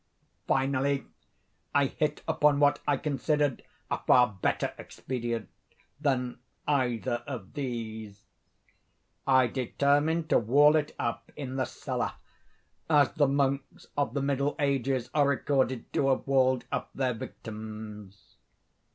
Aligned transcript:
Finally 0.47 1.05
I 1.75 1.85
hit 1.85 2.23
upon 2.27 2.59
what 2.59 2.79
I 2.87 2.97
considered 2.97 3.61
a 3.91 3.99
far 3.99 4.25
better 4.41 4.73
expedient 4.79 5.47
than 5.99 6.39
either 6.67 7.23
of 7.27 7.53
these. 7.53 8.25
I 9.27 9.45
determined 9.45 10.27
to 10.31 10.39
wall 10.39 10.75
it 10.75 10.95
up 10.97 11.31
in 11.35 11.55
the 11.55 11.65
cellar—as 11.65 13.11
the 13.13 13.27
monks 13.27 13.85
of 13.95 14.15
the 14.15 14.23
middle 14.23 14.55
ages 14.57 15.11
are 15.13 15.27
recorded 15.27 15.93
to 15.93 16.07
have 16.09 16.25
walled 16.25 16.65
up 16.71 16.89
their 16.95 17.13
victims. 17.13 18.37